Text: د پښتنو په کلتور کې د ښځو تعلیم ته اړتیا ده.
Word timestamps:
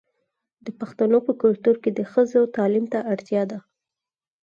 د 0.65 0.67
پښتنو 0.79 1.17
په 1.27 1.33
کلتور 1.41 1.75
کې 1.83 1.91
د 1.93 1.99
ښځو 2.11 2.41
تعلیم 2.57 2.85
ته 2.93 2.99
اړتیا 3.13 3.43
ده. 3.51 3.59